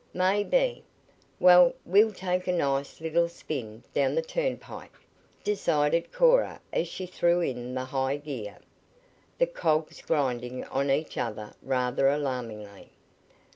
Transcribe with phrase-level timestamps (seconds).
[0.15, 0.83] "Maybe.
[1.39, 4.95] Well, we'll take a nice little spin down the turnpike,"
[5.43, 8.57] decided Cora as she threw in the high gear,
[9.37, 12.89] the cogs grinding on each other rather alarmingly.